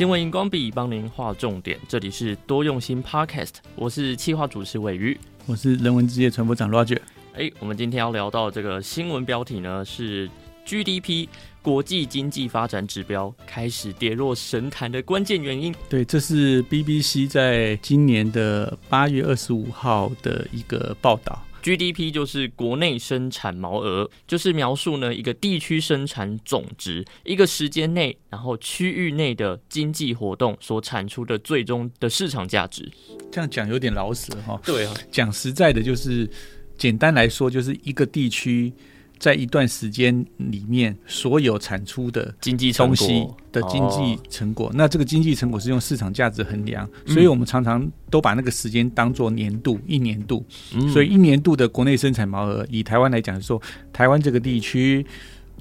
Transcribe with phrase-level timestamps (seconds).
[0.00, 6.98] 新闻荧光笔帮您画重点，这里是多用心 Podcast，我是企划主持尾鱼，我是人文之夜传播长 Roger。
[7.34, 10.26] 哎，我们今天要聊到这个新闻标题呢，是
[10.64, 11.28] GDP
[11.60, 15.74] 国际经济发展指标开始跌落神坛的关键原因。
[15.90, 21.38] 对，这是 BBC 在今年的八月二十五号的一个报道。
[21.62, 32.90] GDP 就是国内生产毛额，就是描述呢一个地区生产总值，一个时间内，然后区域内的经济活动所产出的最终的市场价值。
[33.30, 34.60] 这样讲有点老死哈。
[34.64, 36.28] 对啊，讲实在的，就是
[36.76, 38.72] 简单来说，就是一个地区。
[39.20, 50.42] 在一段时间里面，所有产出的经济东西的经济成果，那这个经济成果是用市场价值衡量，所以我们常常都把那个时间当做年度、一年度。
[50.90, 53.60] 所以一年度的国内生产毛额，以台湾来讲说，
[53.92, 55.04] 台湾这个地区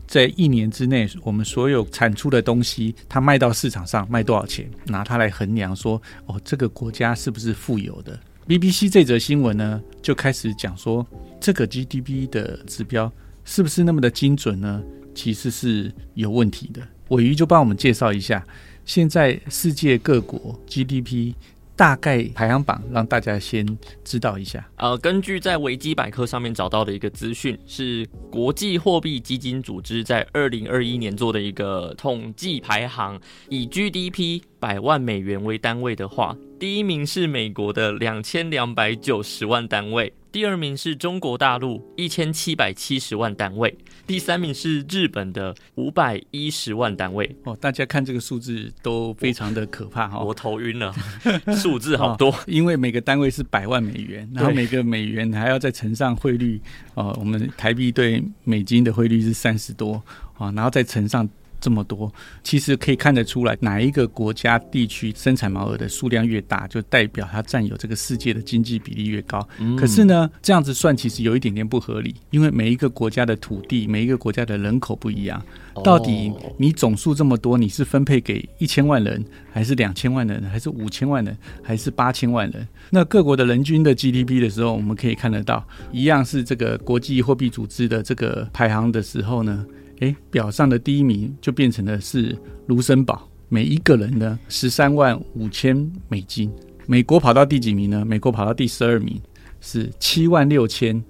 [0.07, 11.05] 在一年之内，我们所有产出的东西，它卖到市场上卖多少钱，拿它来衡量说，哦，这个国家是不是富有的？BBC 这则新闻呢，就开始讲说，
[11.41, 13.11] 这个 GDP 的指标。
[13.52, 14.80] 是不是那么的精准呢？
[15.16, 16.88] 其实是有问题的。
[17.08, 18.45] 伟鱼就帮我们介绍一下，
[18.86, 21.33] 现在世界各国 GDP
[21.75, 23.66] 大概排行榜，让大家先
[24.03, 24.69] 知道一下。
[24.75, 33.19] 呃，根据在维基百科上面找到的一个资讯，是国际货币基金组织在二零二一年做的一个统计排行，
[33.50, 40.13] 以 GDP 百万美元为单位的话，第一名是美国的两千两百九十万单位。
[40.31, 47.35] 第二名是中国大陆一千七百七十万单位，第三名是日本的五百一十万单位。
[47.45, 50.94] 哦，大家看这个数字都非常的可怕哈， 我头晕了，
[51.57, 56.61] 数字好多，因为每个单位是百万美元，然后每个美元还要再乘上汇率，
[56.94, 60.02] 哦，我们台币对美金的汇率是三十多
[60.38, 61.27] 啊，然后再乘上。
[61.59, 62.11] 这么多，
[62.43, 69.47] 其实可以看得出来，哪一个国家地区生产毛额的数量越大，就代表它占有这个世界的经济比例越高。
[69.59, 69.75] 嗯。
[69.75, 75.41] 可是呢，这样子算其实有一点点不合理，因为每一个国家的土地、每一个国家的人口不一样。
[75.84, 82.67] 到底你总数这么多，你是分配给一千万人，还是两千万人，还是五千万人，还是八千万人？
[82.89, 89.66] 那各国的人均的 GDP 的时候，我们可以看得到，一样是这个国际货币组织的这个排行的时候呢。
[89.99, 92.37] 诶，表上的第一名就变成了是
[92.67, 96.51] 卢森堡，每一个人呢十三万五千美金。
[96.85, 98.03] 美国跑到第几名呢？
[98.03, 99.21] 美国跑到第十二名，
[99.61, 101.03] 是七万六千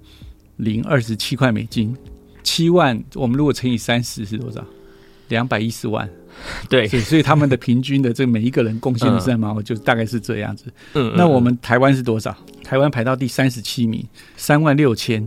[0.56, 1.96] 零二十七块美金。
[2.42, 4.62] 七万，我们如果乘以三十是多少？
[5.28, 6.06] 两百一十万。
[6.68, 10.66] 对，所以他们的平均的这每一个人贡献的生产毛额就大概是这样子。
[10.94, 12.36] 嗯，那我们台湾是多少？
[12.62, 15.26] 台湾排到第三十七名，三万六千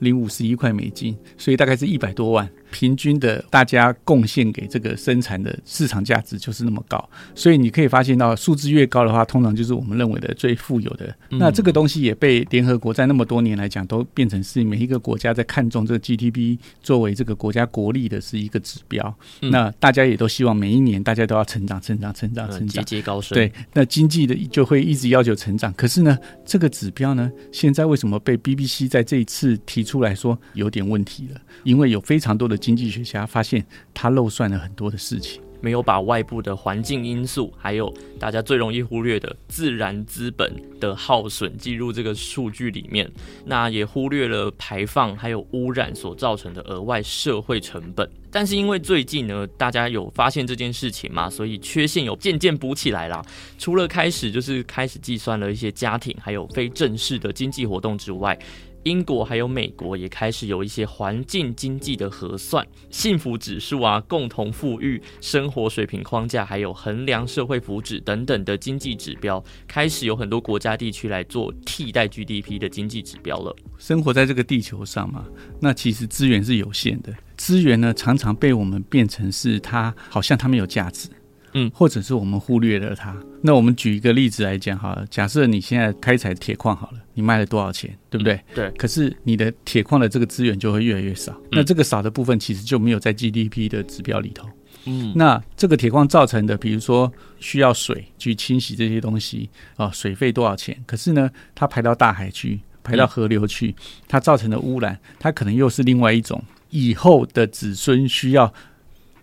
[0.00, 2.48] 零五十一块美金，所以大概是一百多万。
[2.72, 11.14] 平均的，大家贡献给这个生产的市场价值就是那么高，所以你可以发现到数字越高的话，通常就是我们认为的最富有的。
[11.28, 19.14] 那这个东西也被联合国在那么多年来讲，都变成是每一个国家在看重这个 GDP 作为这个国家国力的是一个指标。
[19.40, 23.36] 那大家也都希望每一年大家都要成长、成长、成长、成长，节节高升。
[23.36, 25.72] 对，那经济的就会一直要求成长。
[25.74, 31.40] 可是呢，这个指标呢，现在为什么被 BBC 在这一次提出来说有点问题了？
[31.64, 43.10] 因为有非常多的经济学家发现，他漏算了很多的事情，没有把外部的环境因素，还有大家最容易忽略的自然资本的耗损计入这个数据里面。
[43.44, 48.08] 那也忽略了排放还有污染所造成的额外社会成本。
[48.30, 53.20] 但是因为最近呢，大家有发现这件事情嘛，所以缺陷有渐渐补起来啦。
[53.58, 58.38] 除了开始就是开始计算了一些家庭还有非正式的经济活动之外。
[58.84, 73.54] 英国还有美国也开始有一些环境经济的核算，幸福指数啊、共同富裕、生活水平框架，还有衡量社会福祉等等的经济指标，开始有很多国家地区来做替代 GDP 的经济指标了。
[73.78, 75.24] 生活在这个地球上嘛，
[75.60, 81.08] 那其实资源是有限的，资源呢常常被我们变成是它好像它没有价值。
[81.54, 83.16] 嗯，或者是我们忽略了它。
[83.42, 88.34] 那我们举一个例子来讲好了，假设你现在开采铁矿好了，你卖了多少钱，对不对？
[88.34, 88.70] 嗯、对。
[88.72, 94.48] 可是你的铁矿的这个资源就会越来越少，嗯、那这个少的部分其实就没有在 GDP 的指标里头。
[94.84, 95.12] 嗯。
[95.14, 100.76] 那这个铁矿造成的，比如说需要水去清洗这些东西啊，水费多少钱？
[100.86, 103.74] 可是呢，它排到大海去，排到河流去，
[104.08, 108.52] 它造成的污染，它可能又是另外一种以后的子孙需要。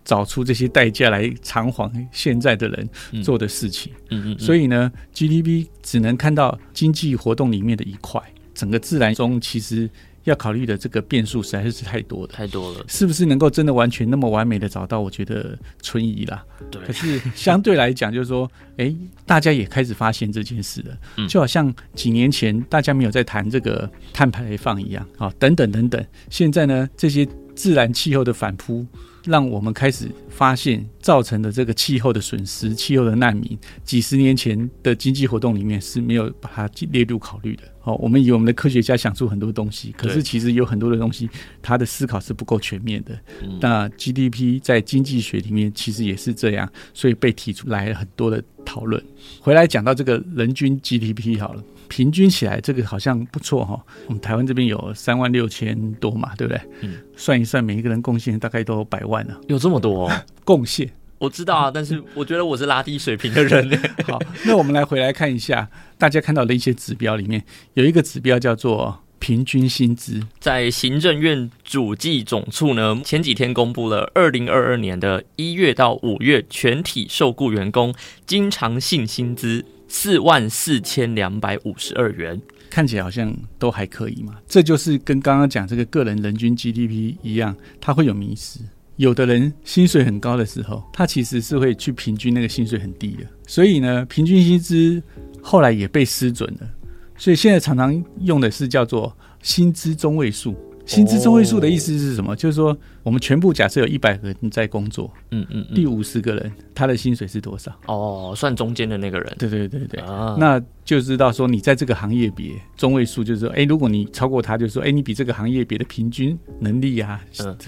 [0.04, 2.88] 找出这些代价来偿还现在的人
[3.22, 8.20] 做的事情，嗯嗯，嗯，所以呢，GDP 只能看到经济活动里面的一块，
[8.54, 9.88] 整个自然中其实
[10.24, 12.84] 要考虑的这个变数实在是太多了，太多了。
[12.88, 15.00] 是不是能够真的完全那么完美的找到？
[15.00, 16.44] 我觉得存疑啦。
[16.70, 16.82] 对。
[16.82, 18.94] 可是相对来讲，就是说， 哎，
[19.24, 20.96] 大家也开始发现这件事了。
[21.16, 21.28] 嗯。
[21.28, 26.04] 就好像几年前大家没有在谈这个碳排放一样啊，等等等等。
[26.28, 28.86] 现在呢，这些自然气候的反扑。
[29.30, 37.62] 让我们开始发现造成的这个气候的损失、气候的难民，几十年前的经济活动里面是没有把它列入考虑的。
[37.84, 41.30] 哦，我们以为我们的科学家想出很多东西，可是其实有很多的东西，
[41.62, 43.18] 他的思考是不够全面的。
[43.60, 49.02] 那 GDP 在经济学里面其实也是这样，所以被提出来了很多的讨论。
[49.40, 51.64] 回来讲到这个人均 GDP 好了。
[51.90, 53.78] 平均起来，这个好像不错哈。
[54.06, 56.60] 我们台湾这边有三万六千多嘛，对不对？
[56.82, 59.34] 嗯，算一算，每一个人贡献大概都有百万呢。
[59.48, 60.10] 有这么多
[60.44, 60.88] 贡献？
[61.18, 63.68] 我知道啊，但是我觉得我是拉低水平的人。
[64.06, 67.44] 好，那我们来回来看一下，大家看到的一些指标里面，
[67.74, 70.22] 有一个指标叫做平均薪资。
[70.38, 77.92] 在行政院主计总处呢，前几天公布了二零二二年的一月到五月全体受雇员工
[78.24, 79.64] 经常性薪资。
[79.92, 82.40] 四万四千两百五十二元，
[82.70, 84.38] 看起来好像都还可以嘛。
[84.46, 88.60] 这就是跟刚刚讲这个个人人均 GDP 一样，他会有迷失。
[88.96, 93.26] 有的人薪水很高的时候，他其实是会去平均那个薪水很低的。
[93.48, 95.02] 所以呢，平均薪资
[95.42, 96.70] 后来也被失准了。
[97.16, 100.54] 所以现在常常用的是叫做薪资中位数。
[100.96, 102.34] 薪资中位数的意思是什么？
[102.34, 107.72] 就是说，我们全部假设有一百个人在工作，嗯嗯，第五十个人他的薪水是多少？
[107.86, 109.32] 哦，算中间的那个人。
[109.38, 110.02] 对对对对，
[110.36, 117.20] 那就知道说你在这个行业别中位数，就是说，哎，如果你超过他，就是说，哎，你比这个行业别的平均能力啊，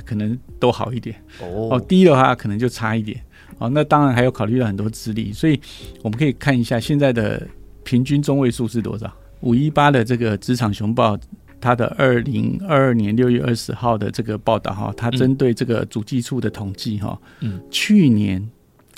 [0.05, 1.15] 可能都好一点。
[1.41, 3.21] 哦，哦低的话可能就差一点。
[3.59, 5.61] 哦，那当然还要考虑到很多资历，所以
[6.03, 7.47] 我们可以看一下现在的
[7.85, 9.13] 平均中位数是多少？
[9.43, 11.17] 五一八的这个职场熊抱。
[11.63, 18.51] 他的二零二二年六月二十号的这个报道哈，他针对这个主计处的统计哈，嗯，去年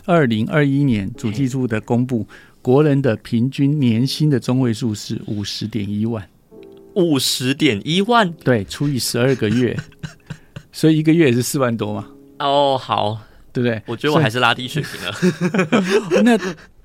[0.06, 2.26] 二零二一年主计处的公布，
[2.62, 6.26] 国人的平均年薪的中位数是五十点一万，
[6.94, 9.78] 五十点一万，对，除以十二个月，
[10.72, 12.08] 所以一个月也是四万多嘛。
[12.38, 13.20] 哦，好，
[13.52, 13.82] 对不对？
[13.86, 16.22] 我觉得我还是拉低水平了。
[16.24, 16.38] 那。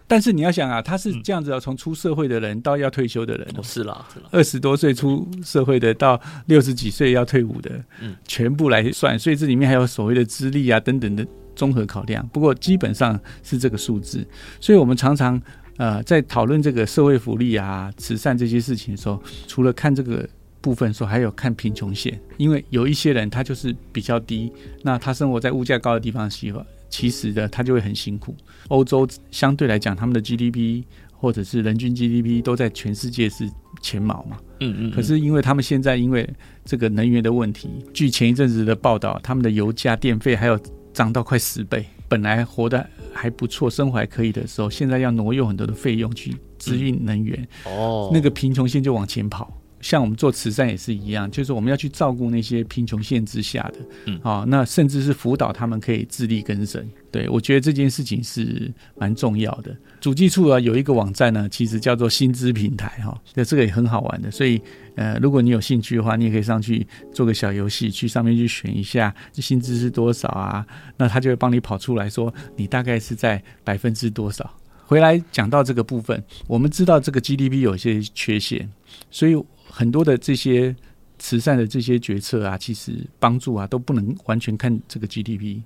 [0.10, 7.70] 但是你要想啊，他是这样子啊，从出社会的人到要退休的人，哦，是啦，是啦，二十多岁出社会的到六十几岁要退伍的，
[8.02, 11.24] 嗯，全部来算，所以这里面还有所谓的资历啊等等的
[11.56, 12.28] 综合考量。
[12.30, 14.26] 不过基本上是这个数字，
[14.60, 15.40] 所以我们常常
[15.78, 20.28] 呃在讨论这个社会福利啊、慈善这些事情的时候，除了看这个
[20.60, 24.52] 部分说，还有看贫穷线，因为有一些人他就是比较低，
[24.82, 26.66] 那他生活在物价高的地方，喜欢。
[26.90, 28.36] 其实的，他就会很辛苦。
[28.68, 33.50] 欧洲相对来讲，他们的 GDP 或者是人均 GDP 都在全世界是
[33.82, 34.38] 前茅嘛。
[34.60, 34.92] 嗯嗯。
[34.92, 36.28] 可是因为他们现在因为
[36.66, 40.60] 这个能源的问题，据前一阵子的报道，他们的油价、电费还有
[40.94, 41.86] 涨到快十倍。
[42.08, 42.84] 本来活得
[43.14, 47.48] 还不错，生活还可以的时候，现在要挪用很多的费用去支运能源。
[47.66, 48.10] 哦。
[48.12, 49.59] 那个贫穷线就往前跑。
[49.82, 56.86] 像我们做慈善也是一样，就是我们要去照顾那些贫穷线之下的，嗯，啊，那甚至是辅导他们可以自力更生。
[57.12, 59.76] 对，我觉得这件事情是蛮重要的。
[60.00, 64.30] 主计处啊有一个网站呢，其实叫做薪资平台哈，那这个也很好玩的。
[64.30, 64.62] 所以
[64.96, 70.66] 呃，如果你有兴趣的话，你也可以上去做个小游戏，去上面去选一下薪资是多少啊，
[70.98, 74.54] 那他就会帮你跑出来说你大概是在百分之多少。
[74.86, 78.70] 回来讲到这个部分，我们知道这个 GDP 有一些缺陷，
[79.10, 79.42] 所以。
[79.70, 80.76] 很多的这些
[81.18, 85.62] 慈善的这些决策啊，其实帮助啊都不能完全看这个 GDP。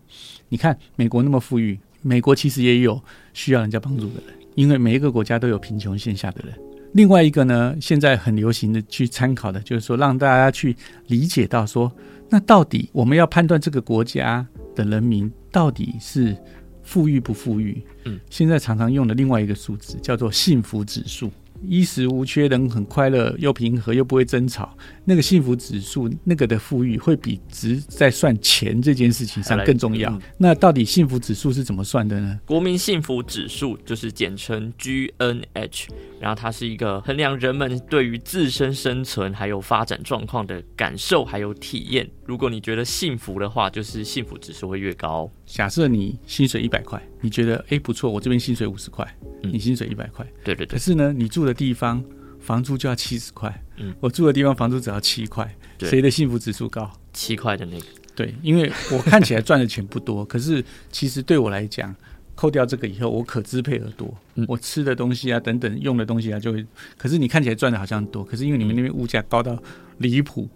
[0.50, 3.02] 你看美国那么富裕，美国其实也有
[3.34, 6.54] 需要人家帮助的人，因为每一个国家都有贫穷线下的人。
[6.94, 10.76] 另外一个呢，现在很流行的去参考的，就是说让大家去
[11.08, 11.92] 理解到说，
[12.30, 14.46] 那到底我们要判断这个国家
[14.76, 16.38] 的人民到底是
[16.84, 17.82] 富裕不富裕？
[18.06, 21.32] 嗯，现在常常用的另外一个数字叫做幸福指数。
[21.68, 24.76] 衣食无缺，人很快乐，又平和，又不会争吵。
[25.06, 30.18] 那个幸福指数，那个的富裕，会比只在算钱这件事情上更重要。
[30.38, 32.40] 那到底幸福指数是怎么算的呢？
[32.46, 35.88] 国民幸福指数就是简称 GNH，
[36.20, 42.10] 然后它是一个衡量人们对于自身生存还有发展状况的感受还有体验。
[42.26, 45.30] 如果你觉得幸福的话，就是幸福指数会越高。
[45.46, 49.06] 假设你薪水一百块，你觉得哎不错，我这边薪水五十块，
[49.44, 50.78] 你薪水一百块，对对对。
[50.78, 52.04] 可是呢，你住的地方
[52.40, 56.92] 房租就要七十块，嗯，我住的地方房租只要七块，谁的幸福指数高？
[57.14, 57.86] 七块的那个。
[58.16, 61.96] 对，因为我看起来赚的钱不多，可是其实对我来讲，
[62.36, 64.16] 扣掉这个以后，我可支配额多，
[64.48, 66.66] 我吃的东西啊等等用的东西啊就会，
[66.98, 69.58] 可是你看起来赚的好像多，可是因为你们那边物价高到
[69.98, 70.48] 离谱。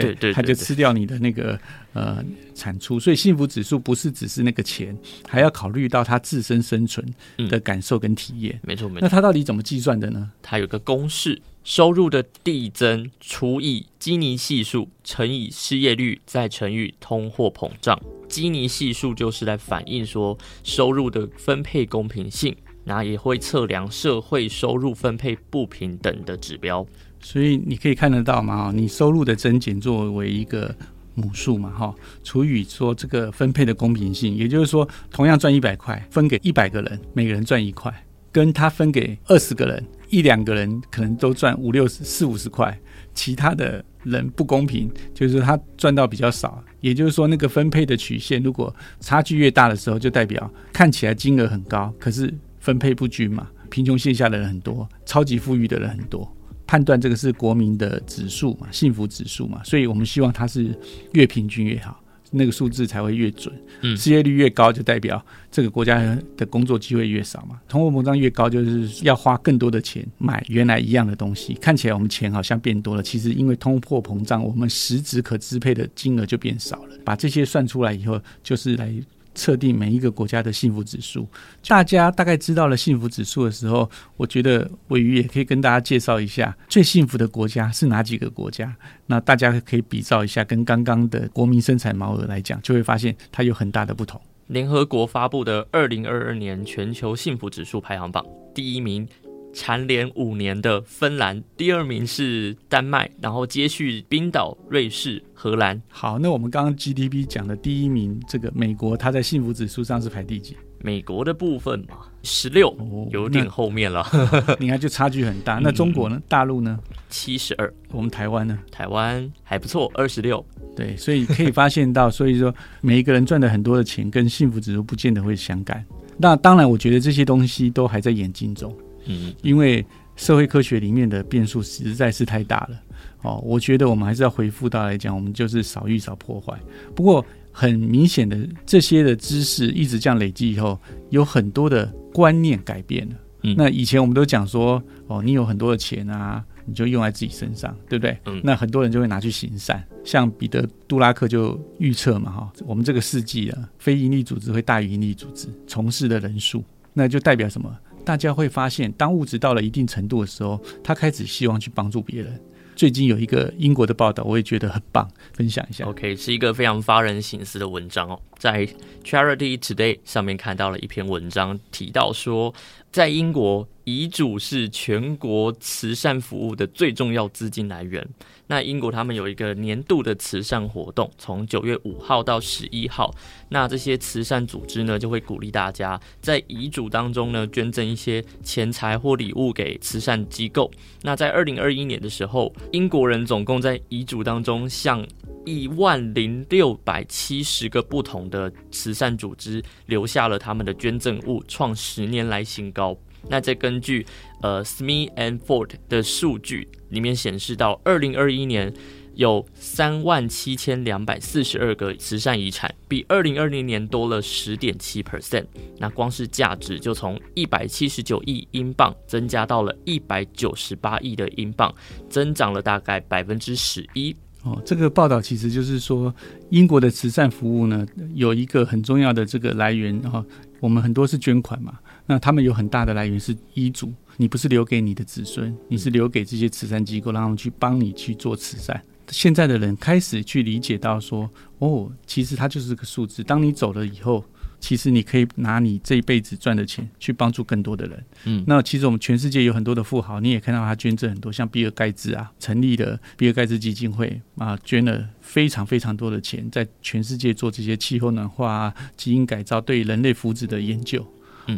[0.00, 1.58] 对对对，它就吃掉你的那个
[1.92, 2.98] 呃产出。
[2.98, 4.96] 所以幸福指数不是只是那个钱，
[5.28, 7.06] 还要考虑到他自身生存
[7.48, 8.58] 的感受跟体验。
[8.62, 9.00] 没错没错。
[9.02, 10.30] 那他到底怎么计算的呢？
[10.42, 18.00] 他有个公式：收入的递增除以基尼系数乘以失业率，再乘以通货膨胀。
[18.28, 22.56] 基尼系数就是来反映说收入的分配公平性。
[22.84, 26.84] 那也会测量社会收入分配不平等的指标，
[27.22, 30.74] 所以你可以看得到嘛，你收入的增减作为一个
[31.14, 37.90] 母数嘛，哈，除以说这个分配的公平性，也就是说，同样赚一百块，分给一百个人，每个人赚一块，
[38.30, 42.78] 跟他分给二十个人，一两个人可能都赚五六十、四五十块，
[43.14, 52.32] 其他的人不公平，就是他赚到比较少，也就是说那个分配的曲线如果差距越大的时候，就代表看起来金额很高，可是。
[52.62, 56.32] 分配不均嘛，贫穷线下的人很多，超级富裕的人很多。
[56.72, 60.74] 判断这个是国民的指数嘛，幸福指数嘛，所以我们希望它是
[61.12, 63.54] 越平均越好，那个数字才会越准。
[63.82, 67.60] 嗯，失业率越高，就代表这个国家的工作机会越少嘛。
[67.68, 71.52] 通货膨胀越高，就是要花更多的钱买原来一样的东西。
[71.60, 76.96] 看起来我们钱好像变多了，其实因为通货膨胀，我们实质可支配的金额就变少了。
[77.04, 78.90] 把这些算出来以后，就是来。
[79.34, 81.26] 测定每一个国家的幸福指数，
[81.66, 88.74] 大家大概知道了幸福指数的时候，我觉得伟鱼也可以跟大家介绍一下最幸福的国家是哪几个国家。
[89.06, 94.20] 那大家可以比照一下，跟刚刚的国民生产毛额来讲，就会发现它有很大的不同。
[94.48, 98.24] 联合国发布的二零二二年全球幸福指数排行榜，
[98.54, 99.08] 第一名。
[99.52, 105.80] 蝉联五年的芬兰，第二名是丹麦，然后接续冰岛、瑞士、荷兰。
[105.88, 110.56] 好，那我们刚刚 GDP 讲的第一名，这个美国，它在幸福指数上是排第几？
[110.84, 114.04] 美国的部分嘛，十六、哦，有点后面了。
[114.58, 115.60] 你看，就差距很大。
[115.62, 116.20] 那中国呢？
[116.26, 116.76] 大陆呢？
[117.08, 117.72] 七十二。
[117.92, 118.58] 我们台湾呢？
[118.70, 120.44] 台湾还不错，二十六。
[120.74, 125.84] 对，所以可以发现到，所以说每一个人赚的很多的钱，跟幸福指数不见得会相干。
[126.16, 128.74] 那当然，我觉得这些东西都还在演进中。
[129.06, 129.84] 嗯，因为
[130.16, 132.80] 社会科学里面的变数实在是太大了
[133.22, 133.42] 哦。
[133.44, 136.58] 我觉得我们还是要回复到来讲，我们就是少遇少破坏。
[136.94, 140.78] 不过很明显的，这些的知识一直这样累积以后，
[141.10, 143.14] 有很多的观念改变了。
[143.42, 148.16] 嗯，那以前我们都讲说，哦，你有很多的钱啊，你就用在自己身上，对不对？
[148.26, 149.82] 嗯，那很多人就会拿去行善。
[150.04, 157.76] 像彼得·杜拉克就预测嘛，哈，我们这个世纪啊，非营利组织会大于盈利组织，从事的人数，那就代表什么？
[158.04, 162.40] 大家会发现，当物质到了一定程度的时候，他开始希望去帮助别人。
[162.74, 165.84] 最近有一个英国的报道，我也觉得很棒，分享一下。
[165.84, 168.66] OK，是一个非常发人省思的文章哦，在
[169.04, 172.52] Charity Today 上面看到了一篇文章，提到说，
[172.90, 178.06] 在英国，遗嘱是全国慈善服务的最重要资金来源。
[178.46, 183.14] 那英国他们有一个年度的慈善活动，从九月五号到十一号。
[183.48, 190.70] 那这些慈善组织呢，就会鼓励大家在遗嘱当中呢，捐赠一些钱财或礼物给慈善机构。
[191.02, 195.06] 那在二零二一年的时候，英国人总共在遗嘱当中向
[195.46, 202.96] 一万零六百七十个不同的慈善组织留下了他们的捐赠物，创十年来新高。
[203.28, 204.06] 那再根据
[204.40, 208.72] 呃 Smith and Ford 的数据里面显示到，二零二一年
[209.14, 215.44] 有三万七千两百四十二个慈善遗产，比二零二零年多了十点七 percent。
[215.78, 221.74] 那光是价值就从一百七十九亿英镑增加到了一百九十八亿的英镑，
[222.08, 224.14] 增长了大概百分之十一。
[224.44, 226.12] 哦，这个报道其实就是说，
[226.50, 230.24] 英国的慈善服务呢，有一个很重要的这个来源哈，
[230.58, 238.82] 我们很多是捐款嘛，那他们有很大的来源是医嘱，你不是留给你的子孙，你是留给这些慈善机构，让他们去帮你去做慈善。
[239.08, 244.24] 现在的人开始去理解到说，哦，其实它就是个数字，当你走了以后。
[244.62, 248.04] 其实你可以拿你这一辈子赚的钱去帮助更多的人。
[248.26, 261.04] 嗯，那其实我们全世界有很多的富豪，你也看到他捐赠很多，像比尔盖茨啊，成立的比尔盖茨基金会啊，捐了非常非常多的钱，在全世界做这些气候暖化啊、基因改造对人类福祉的研究，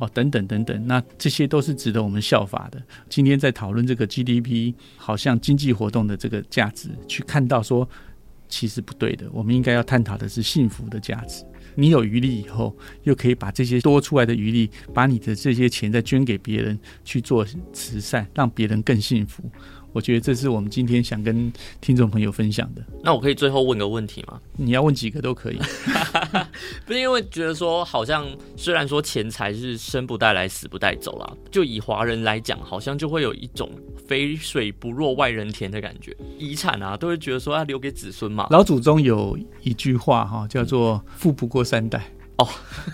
[0.00, 2.82] 哦，等等等等，那这些都是值得我们效法的。
[3.08, 7.88] 今天在讨论这个 GDP，好像经济活动的这个价值，去看到说
[8.48, 11.44] 其实不对的，我们应该要探讨的是幸福的价值。
[11.76, 19.42] 你有余力以后，又可以把这些多出来的余力，把你的这些钱再捐给别人去做慈善，让别人更幸福。
[19.94, 22.82] 我觉得这是我们今天想跟听众朋友分享的。
[23.00, 24.40] 那我可以最后问个问题吗？
[24.56, 25.58] 你要问几个都可以。
[26.84, 33.70] 不是因为觉得说，好像虽然说钱财是生不带来，死不带走啦，就以华人来讲，好像就会有一种
[34.08, 36.14] 肥水不落外人田的感觉。
[36.36, 38.48] 遗产啊，都会觉得说要留给子孙嘛。
[38.50, 42.02] 老祖宗有一句话哈，叫做“富不过三代”。
[42.38, 42.48] 哦。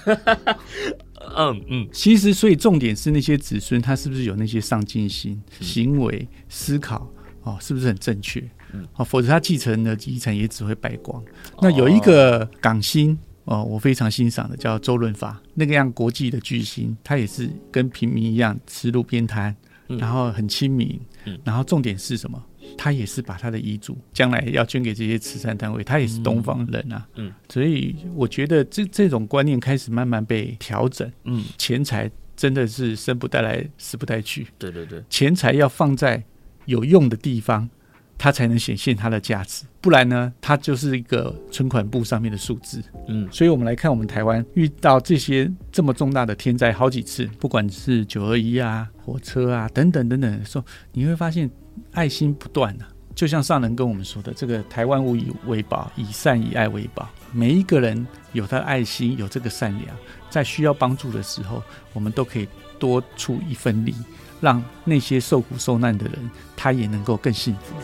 [1.37, 7.10] 嗯嗯，其实所以重点是那些子孙他是不是有那些上进心、嗯、行为、思考
[7.42, 8.40] 哦，是不是很正确？
[8.72, 11.22] 嗯，好，否则他继承的遗产也只会败光。
[11.22, 19.54] 哦、那有一个港星哦，我非常欣赏的叫周润发，那个样国际的巨星，他也是跟平民一样吃路边摊，
[19.88, 22.40] 嗯、然后很亲民，嗯、然后重点是什么？
[22.76, 36.22] 他也是把他的遗嘱将来要捐给这些慈善单位，他也是东方人啊，嗯，所以我觉得这这种观念开始慢慢被调整，嗯，钱财真的是生不带来，死不带去，对对对，钱财要放在
[36.64, 37.68] 有用的地方，
[38.16, 51.50] 它才能显现它的价值，不然呢，它就是一个存款簿上面的数字，嗯，所以我们来看我们台湾遇到这些这么重大的天灾好几次，不管是九二一啊、火车啊等等等等的时候，你会发现。
[51.92, 57.08] 爱心不断啊，就像上人跟我们说的，这个台湾无以为宝，以善以爱为宝。
[57.32, 59.96] 每一个人有他的爱心，有这个善良，
[60.28, 63.94] 在需要帮助的时候，我们都可以多出一份力，
[64.40, 67.75] 让那些受苦受难的人，他也能够更幸福。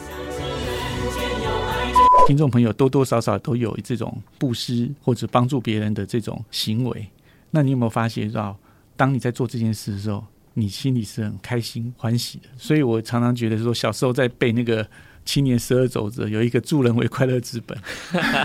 [2.26, 7.08] 听众朋友多多少少都有这种布施或者帮助别人的这种行为，
[7.52, 8.58] 那你有没有发现到，
[8.96, 10.24] 当你在做这件事的时候，
[10.58, 14.88] 你心里是很开心欢喜的，所以我常常觉得说，小时候在背那个
[15.22, 17.76] 青年十二轴子，有一个助人为快乐之本。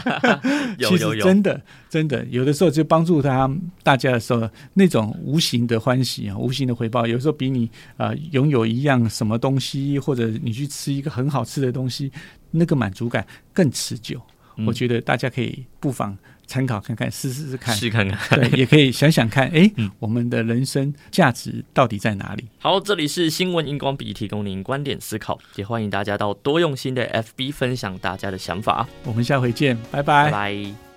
[0.78, 3.50] 有有有真的真的，有的时候就帮助他
[3.82, 12.12] 大家的时候，那种无形的欢喜啊，无形的回报，有时候比你啊、呃、拥有一样什么东西，或者你去吃一个很好吃的东西，
[12.52, 14.22] 那个满足感更持久。
[14.58, 16.18] 嗯、我觉得大家可以不妨。
[16.52, 22.44] 参考看看，试试试看，试看看， 对，也可以想想看，哎，嗯、我们的人生价值到底在哪里？
[22.60, 28.86] 好，这里是新闻荧光笔提供您观点思考，也欢迎大家到多用心的 FB 分享大家的想法。
[29.06, 30.26] 我们下回见，拜拜。
[30.26, 30.91] 拜拜。